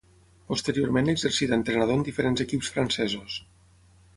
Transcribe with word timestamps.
Posteriorment 0.51 1.11
exercí 1.13 1.47
d'entrenador 1.51 1.99
en 1.99 2.07
diferents 2.09 2.45
equips 2.47 2.73
francesos. 2.79 3.37